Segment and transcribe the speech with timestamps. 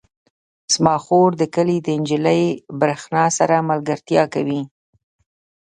[0.73, 2.43] زما خور د کلي د نجلۍ
[2.81, 4.61] برښنا سره ملګرتیا کوي.